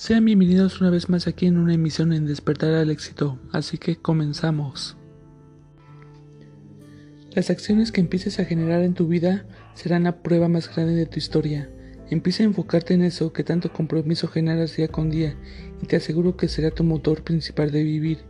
Sean 0.00 0.24
bienvenidos 0.24 0.80
una 0.80 0.88
vez 0.88 1.10
más 1.10 1.26
aquí 1.26 1.44
en 1.44 1.58
una 1.58 1.74
emisión 1.74 2.14
en 2.14 2.24
Despertar 2.24 2.72
al 2.72 2.90
Éxito, 2.90 3.38
así 3.52 3.76
que 3.76 3.96
comenzamos. 3.96 4.96
Las 7.32 7.50
acciones 7.50 7.92
que 7.92 8.00
empieces 8.00 8.40
a 8.40 8.46
generar 8.46 8.82
en 8.82 8.94
tu 8.94 9.08
vida 9.08 9.44
serán 9.74 10.04
la 10.04 10.22
prueba 10.22 10.48
más 10.48 10.74
grande 10.74 10.94
de 10.94 11.04
tu 11.04 11.18
historia. 11.18 11.68
Empieza 12.08 12.42
a 12.42 12.46
enfocarte 12.46 12.94
en 12.94 13.02
eso 13.02 13.34
que 13.34 13.44
tanto 13.44 13.74
compromiso 13.74 14.26
generas 14.26 14.74
día 14.74 14.88
con 14.88 15.10
día 15.10 15.36
y 15.82 15.86
te 15.86 15.96
aseguro 15.96 16.34
que 16.34 16.48
será 16.48 16.70
tu 16.70 16.82
motor 16.82 17.22
principal 17.22 17.70
de 17.70 17.84
vivir. 17.84 18.29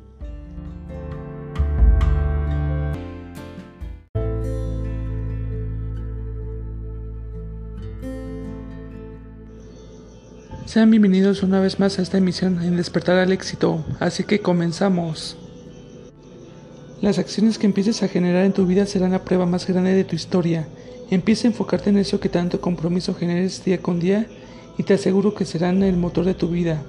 Sean 10.66 10.90
bienvenidos 10.90 11.42
una 11.42 11.58
vez 11.58 11.80
más 11.80 11.98
a 11.98 12.02
esta 12.02 12.18
emisión 12.18 12.62
en 12.62 12.76
Despertar 12.76 13.18
al 13.18 13.32
Éxito, 13.32 13.84
así 13.98 14.24
que 14.24 14.40
comenzamos. 14.40 15.36
Las 17.00 17.18
acciones 17.18 17.58
que 17.58 17.66
empieces 17.66 18.02
a 18.02 18.08
generar 18.08 18.44
en 18.44 18.52
tu 18.52 18.66
vida 18.66 18.86
serán 18.86 19.12
la 19.12 19.24
prueba 19.24 19.46
más 19.46 19.66
grande 19.66 19.94
de 19.94 20.04
tu 20.04 20.14
historia. 20.14 20.68
Empieza 21.10 21.48
a 21.48 21.50
enfocarte 21.50 21.90
en 21.90 21.98
eso 21.98 22.20
que 22.20 22.28
tanto 22.28 22.60
compromiso 22.60 23.14
generes 23.14 23.64
día 23.64 23.82
con 23.82 23.98
día 23.98 24.26
y 24.78 24.84
te 24.84 24.94
aseguro 24.94 25.34
que 25.34 25.44
serán 25.44 25.82
el 25.82 25.96
motor 25.96 26.24
de 26.24 26.34
tu 26.34 26.48
vida. 26.48 26.82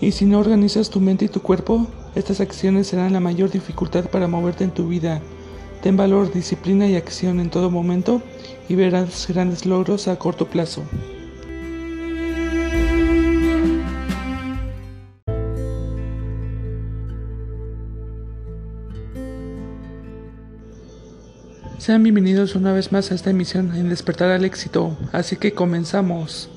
Y 0.00 0.12
si 0.12 0.26
no 0.26 0.40
organizas 0.40 0.90
tu 0.90 1.00
mente 1.00 1.26
y 1.26 1.28
tu 1.28 1.40
cuerpo, 1.40 1.86
estas 2.14 2.40
acciones 2.40 2.88
serán 2.88 3.12
la 3.12 3.20
mayor 3.20 3.50
dificultad 3.50 4.10
para 4.10 4.28
moverte 4.28 4.64
en 4.64 4.72
tu 4.72 4.88
vida. 4.88 5.22
Ten 5.82 5.96
valor, 5.96 6.32
disciplina 6.32 6.86
y 6.86 6.96
acción 6.96 7.40
en 7.40 7.48
todo 7.48 7.70
momento 7.70 8.20
y 8.68 8.74
verás 8.74 9.26
grandes 9.28 9.64
logros 9.64 10.08
a 10.08 10.18
corto 10.18 10.46
plazo. 10.46 10.82
Sean 21.80 22.02
bienvenidos 22.02 22.56
una 22.56 22.74
vez 22.74 22.92
más 22.92 23.10
a 23.10 23.14
esta 23.14 23.30
emisión 23.30 23.74
en 23.74 23.88
Despertar 23.88 24.30
al 24.30 24.44
Éxito, 24.44 24.98
así 25.12 25.36
que 25.36 25.54
comenzamos. 25.54 26.50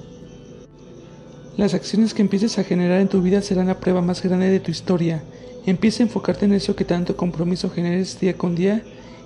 Las 1.55 1.73
acciones 1.73 2.13
que 2.13 2.21
empieces 2.21 2.59
a 2.59 2.65
generar 2.65 2.99
en 2.99 3.07
tu 3.07 3.21
vida 3.21 3.41
serán 3.41 3.67
la 3.67 3.79
prueba 3.79 4.01
más 4.01 4.21
grande 4.21 4.49
de 4.49 4.59
tu 4.59 4.69
historia. 4.69 5.23
Empieza 5.65 6.03
a 6.03 6.07
enfocarte 6.07 6.43
en 6.43 6.51
eso 6.51 6.75
que 6.75 6.83
tanto 6.83 7.15
compromiso 7.15 7.69
generes 7.69 8.19
día 8.19 8.37
con 8.37 8.53
día 8.53 8.83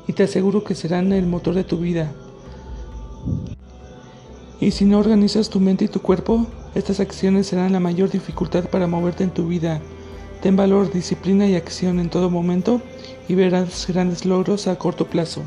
y 0.07 0.13
te 0.13 0.21
aseguro 0.21 0.63
que 0.63 0.75
serán 0.75 1.11
el 1.13 1.25
motor 1.25 1.55
de 1.55 1.63
tu 1.63 1.79
vida. 1.79 2.11
Y 4.61 4.69
si 4.69 4.85
no 4.85 4.99
organizas 4.99 5.49
tu 5.49 5.59
mente 5.59 5.85
y 5.85 5.87
tu 5.87 6.03
cuerpo, 6.03 6.45
estas 6.75 6.99
acciones 6.99 7.47
serán 7.47 7.73
la 7.73 7.79
mayor 7.79 8.11
dificultad 8.11 8.65
para 8.65 8.85
moverte 8.85 9.23
en 9.23 9.31
tu 9.31 9.47
vida. 9.47 9.81
Ten 10.43 10.55
valor, 10.55 10.93
disciplina 10.93 11.47
y 11.47 11.55
acción 11.55 11.99
en 11.99 12.11
todo 12.11 12.29
momento 12.29 12.83
y 13.27 13.33
verás 13.33 13.87
grandes 13.87 14.25
logros 14.25 14.67
a 14.67 14.75
corto 14.75 15.07
plazo. 15.07 15.41